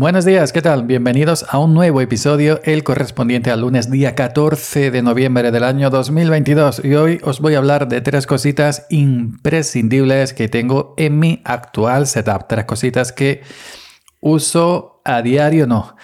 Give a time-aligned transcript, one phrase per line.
[0.00, 0.84] Buenos días, ¿qué tal?
[0.84, 5.90] Bienvenidos a un nuevo episodio, el correspondiente al lunes día 14 de noviembre del año
[5.90, 6.82] 2022.
[6.86, 12.06] Y hoy os voy a hablar de tres cositas imprescindibles que tengo en mi actual
[12.06, 12.48] setup.
[12.48, 13.42] Tres cositas que
[14.20, 15.94] uso a diario, no.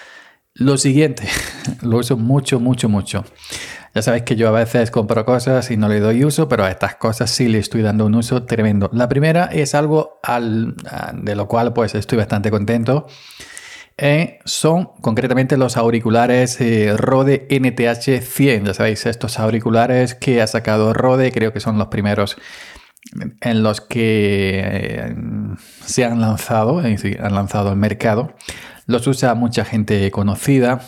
[0.52, 1.26] Lo siguiente,
[1.80, 3.24] lo uso mucho, mucho, mucho.
[3.94, 6.70] Ya sabéis que yo a veces compro cosas y no le doy uso, pero a
[6.70, 8.90] estas cosas sí le estoy dando un uso tremendo.
[8.92, 10.20] La primera es algo
[11.14, 13.06] de lo cual pues estoy bastante contento
[13.98, 18.66] eh, son concretamente los auriculares eh, Rode NTH 100.
[18.66, 22.36] Ya sabéis, estos auriculares que ha sacado Rode, creo que son los primeros
[23.40, 25.14] en los que eh,
[25.84, 28.34] se han lanzado, han lanzado al mercado.
[28.86, 30.80] Los usa mucha gente conocida.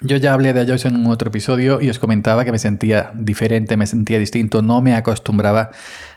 [0.00, 3.12] Yo ya hablé de ellos en un otro episodio y os comentaba que me sentía
[3.14, 5.70] diferente, me sentía distinto, no me acostumbraba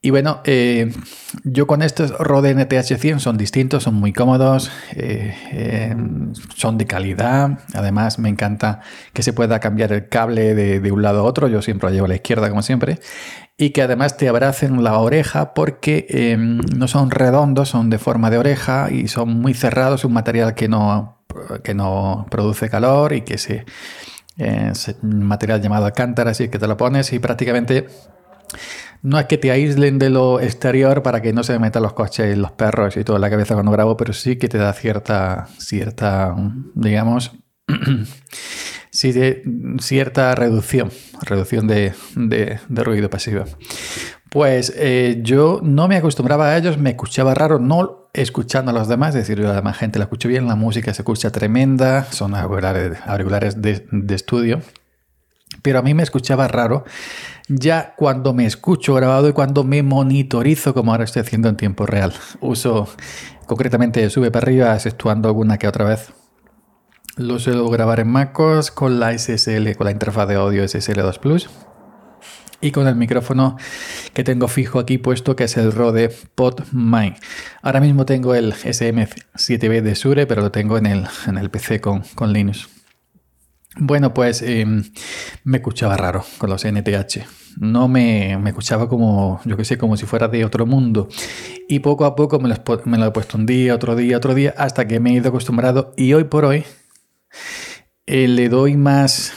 [0.00, 0.92] Y bueno, eh,
[1.42, 5.96] yo con estos Rode NTH100 son distintos, son muy cómodos, eh, eh,
[6.54, 7.58] son de calidad.
[7.74, 8.80] Además, me encanta
[9.12, 11.48] que se pueda cambiar el cable de, de, un lado a otro.
[11.48, 13.00] Yo siempre lo llevo a la izquierda, como siempre
[13.60, 18.30] y que además te abracen la oreja porque em, no son redondos, son de forma
[18.30, 21.18] de oreja y son muy cerrados, un material que no,
[21.64, 23.66] que no produce calor y que se,
[24.38, 27.88] eh, es un material llamado alcántara, así que te lo pones y prácticamente
[29.02, 32.34] no es que te aíslen de lo exterior para que no se metan los coches
[32.34, 35.48] y los perros y toda la cabeza cuando grabo, pero sí que te da cierta,
[35.58, 36.34] cierta,
[36.74, 37.32] digamos,
[38.90, 39.12] sí
[39.80, 40.90] cierta reducción,
[41.22, 41.94] reducción de,
[42.68, 43.44] ruido pasivo.
[44.30, 48.88] Pues eh, yo no me acostumbraba a ellos, me escuchaba raro, no escuchando a los
[48.88, 52.34] demás, es decir, la demás gente la escucho bien, la música se escucha tremenda, son
[52.34, 54.60] auriculares, de, de estudio,
[55.68, 56.86] pero a mí me escuchaba raro
[57.46, 61.84] ya cuando me escucho grabado y cuando me monitorizo como ahora estoy haciendo en tiempo
[61.84, 62.14] real.
[62.40, 62.88] Uso
[63.44, 66.14] concretamente sube para arriba, exceptuando alguna que otra vez
[67.18, 71.50] lo suelo grabar en MacOS con la SSL, con la interfaz de audio SSL2 Plus
[72.62, 73.58] y con el micrófono
[74.14, 77.22] que tengo fijo aquí puesto que es el Rode PodMic.
[77.60, 81.82] Ahora mismo tengo el SM7B de Sure, pero lo tengo en el, en el PC
[81.82, 82.77] con, con Linux.
[83.80, 84.82] Bueno, pues em,
[85.44, 87.20] me escuchaba raro con los NTH.
[87.60, 91.08] No me, me, escuchaba como, yo que sé, como si fuera de otro mundo.
[91.68, 94.54] Y poco a poco me lo, me he puesto un día, otro día, otro día,
[94.56, 95.94] hasta que me he ido acostumbrado.
[95.96, 96.64] Y hoy por hoy
[98.06, 99.32] eh, le doy más,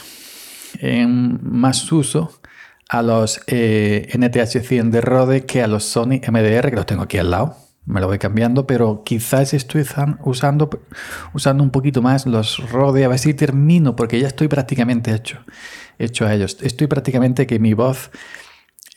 [0.80, 2.32] eh, más uso
[2.88, 7.18] a los eh, NTH100 de Rode que a los Sony MDR, que los tengo aquí
[7.18, 7.56] al lado.
[7.84, 9.84] Me lo voy cambiando, pero quizás estoy
[10.24, 10.70] usando,
[11.34, 13.04] usando un poquito más los Rode.
[13.04, 15.40] A ver si termino, porque ya estoy prácticamente hecho,
[15.98, 16.58] hecho a ellos.
[16.60, 18.10] Estoy prácticamente que mi voz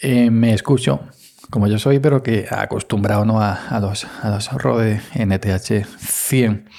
[0.04, 1.02] me escucho
[1.50, 3.42] como yo soy, pero que acostumbrado ¿no?
[3.42, 6.70] a, los, a los Rode NTH 100.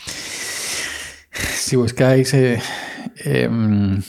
[1.33, 2.61] Si buscáis eh,
[3.25, 4.03] em,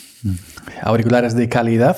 [0.81, 1.97] auriculares de calidad,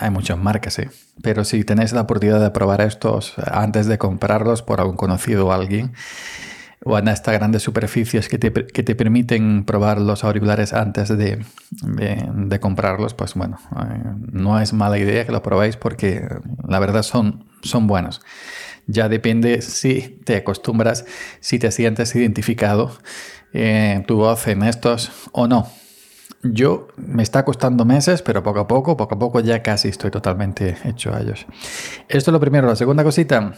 [0.00, 0.90] hay muchas marcas, ¿eh?
[1.22, 5.52] pero si tenéis la oportunidad de probar estos antes de comprarlos por algún conocido o
[5.52, 5.92] alguien,
[6.84, 13.14] o en estas grandes superficies que te, permiten probar los auriculares antes de, de, comprarlos,
[13.14, 16.28] pues bueno, eh, no es mala idea que lo probéis porque
[16.68, 18.20] la verdad son, son buenos.
[18.86, 21.06] Ya depende si te acostumbras,
[21.40, 22.92] si te sientes identificado
[23.52, 25.68] eh, tu voz en estos o no.
[26.52, 30.10] Yo me está costando meses, pero poco a poco, poco a poco ya casi estoy
[30.10, 31.46] totalmente hecho a ellos.
[32.08, 32.66] Esto es lo primero.
[32.66, 33.54] La segunda cosita,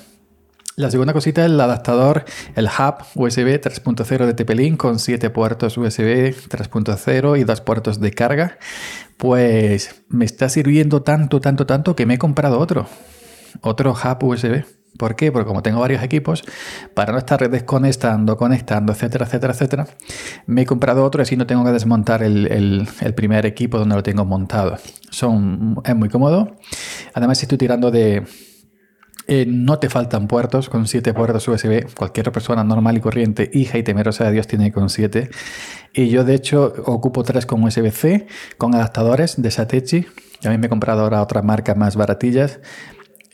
[0.77, 2.25] la segunda cosita es el adaptador,
[2.55, 8.13] el hub USB 3.0 de TP-Link con 7 puertos USB 3.0 y 2 puertos de
[8.13, 8.59] carga.
[9.17, 12.87] Pues me está sirviendo tanto, tanto, tanto que me he comprado otro.
[13.61, 14.78] Otro hub USB.
[14.99, 15.31] ¿Por qué?
[15.31, 16.43] Porque como tengo varios equipos,
[16.93, 19.87] para no estar desconectando, conectando, etcétera, etcétera, etcétera,
[20.47, 24.03] me he comprado otro y así no tengo que desmontar el, primer equipo donde lo
[24.03, 24.77] tengo montado.
[25.11, 26.57] Son, es muy cómodo.
[27.15, 28.25] Además, estoy tirando de,
[29.29, 31.87] eh, no te faltan puertos con 7 puertos USB.
[31.95, 35.31] Cualquier persona normal y corriente, hija y temerosa de Dios, tiene con 7.
[35.95, 38.27] Y yo, de hecho, ocupo 3 con USB-C,
[38.59, 40.07] con adaptadores de Satechi.
[40.43, 42.59] mí me he comprado ahora otras marcas más baratillas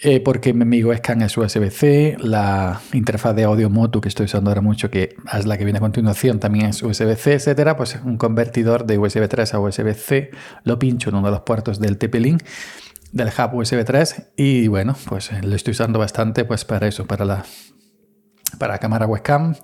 [0.07, 4.61] eh, porque mi webcam es USB-C, la interfaz de audio Motu que estoy usando ahora
[4.61, 8.85] mucho, que es la que viene a continuación, también es USB-C, etcétera, pues un convertidor
[8.85, 10.31] de USB 3 a USB-C,
[10.65, 12.43] lo pincho en uno de los puertos del TP-Link
[13.13, 17.25] del hub USB 3 y bueno, pues lo estoy usando bastante pues para eso, para
[17.25, 17.45] la
[18.59, 19.55] para cámara webcam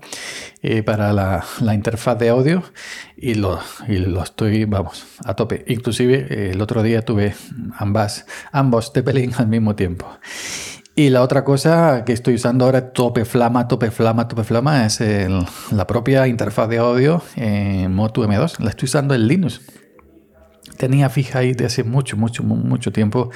[0.63, 2.63] y para la, interfaz de audio
[3.17, 3.61] y lo,
[4.23, 5.65] estoy, vamos, a tope.
[5.69, 7.35] Inclusive eh, el otro día tuve
[7.77, 10.07] ambas, ambos TP-Link al mismo tiempo.
[10.97, 15.01] Y la otra cosa que estoy usando ahora, tope flama, tope flama, tope flama, es
[15.01, 18.59] la propia interfaz de audio en Motu M2.
[18.59, 19.63] La estoy usando en Linux.
[20.77, 23.31] Tenía fija ahí de hace mucho, mucho, mucho tiempo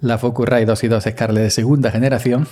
[0.00, 2.46] la Focusrite 2 y 2 Scarlett de segunda generación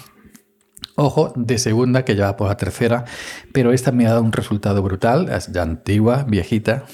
[0.95, 3.05] Ojo, de segunda, que ya va por la tercera,
[3.53, 6.85] pero esta me ha dado un resultado brutal, es ya antigua, viejita.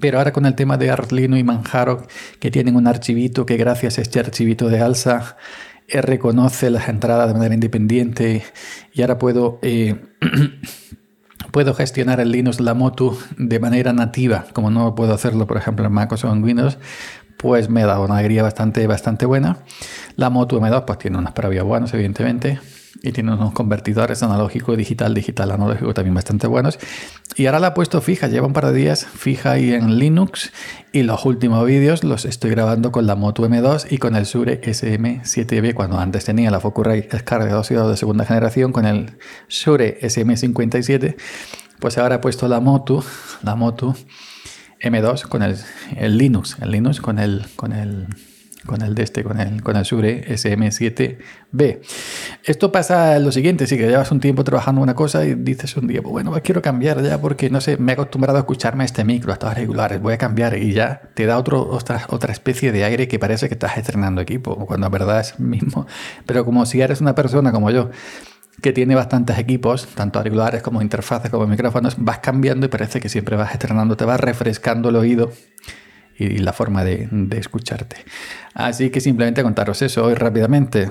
[0.00, 2.06] Pero ahora con el tema de Arlino y Manjaro,
[2.38, 5.36] que tienen un archivito que gracias a este archivito de alza
[5.88, 8.42] eh, reconoce las entradas de manera independiente
[8.92, 9.94] y ahora puedo, eh,
[11.52, 15.86] puedo gestionar el Linux la moto de manera nativa, como no puedo hacerlo por ejemplo
[15.86, 16.78] en MacOS o en Windows,
[17.38, 19.58] pues me ha dado una alegría bastante, bastante buena.
[20.16, 22.58] La Moto M2 pues tiene unas parabias buenos, evidentemente,
[23.02, 26.78] y tiene unos convertidores analógico, digital, digital, analógico también bastante buenos.
[27.36, 30.52] Y ahora la he puesto fija, lleva un par de días fija ahí en Linux
[30.92, 34.62] y los últimos vídeos los estoy grabando con la Moto M2 y con el Shure
[34.62, 39.18] SM7B, cuando antes tenía la Focusrite Scarlett 2 de segunda generación con el
[39.50, 41.16] Shure SM57,
[41.78, 43.04] pues ahora he puesto la Moto,
[43.42, 43.94] la Moto
[44.80, 45.58] M2 con el,
[46.16, 48.06] Linux, el Linux con el, con el,
[48.66, 51.78] con el de este, con el, con el Shure SM7B.
[52.44, 55.86] Esto pasa lo siguiente, si que llevas un tiempo trabajando una cosa y dices un
[55.86, 59.04] día, bueno, pues quiero cambiar ya porque no sé, me he acostumbrado a escucharme este
[59.04, 62.72] micro, a estos regulares, voy a cambiar y ya te da otro, otra, otra especie
[62.72, 65.86] de aire que parece que estás estrenando equipo, cuando en verdad es mismo.
[66.26, 67.90] Pero como si eres una persona como yo,
[68.62, 73.08] que tiene bastantes equipos, tanto auriculares como interfaces como micrófonos, vas cambiando y parece que
[73.08, 75.30] siempre vas estrenando, te vas refrescando el oído
[76.18, 77.96] y la forma de, escucharte.
[78.54, 80.90] Así que simplemente contaros eso hoy rápidamente.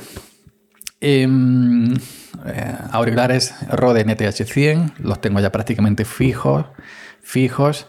[1.01, 6.65] Em, eh, auriculares Rode NTH100, los tengo ya prácticamente fijos.
[7.21, 7.87] fijos.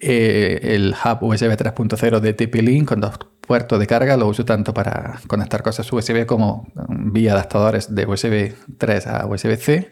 [0.00, 4.72] Eh, el hub USB 3.0 de TP-Link con dos puerto de carga lo uso tanto
[4.72, 9.90] para conectar cosas USB como vía adaptadores de USB 3 a USB-C.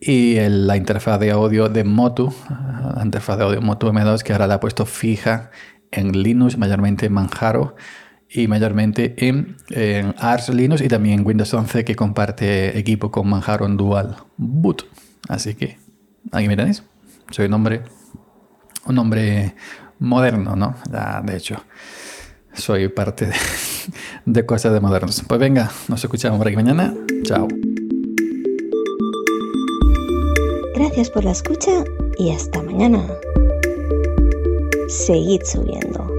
[0.00, 2.32] Y la interfaz de audio de Motu,
[2.94, 5.50] la interfaz de audio Motu M2, que ahora la he puesto fija
[5.90, 7.76] en Linux, mayormente en Manjaro
[8.28, 9.56] y mayormente en,
[10.18, 14.86] Ars Linux y también en Windows 11 que comparte equipo con Manjaro en Dual Boot.
[15.28, 15.78] Así que
[16.32, 16.82] aquí me tenéis.
[17.30, 17.82] Soy un hombre,
[18.86, 19.54] un hombre
[19.98, 20.74] moderno, ¿no?
[21.24, 21.62] de hecho
[22.54, 23.30] soy parte
[24.24, 25.22] de, cosas de modernos.
[25.26, 26.94] Pues venga, nos escuchamos por aquí mañana.
[27.22, 27.48] Chao.
[30.74, 31.84] Gracias por la escucha
[32.18, 33.06] y hasta mañana.
[34.96, 36.13] 随意走远了。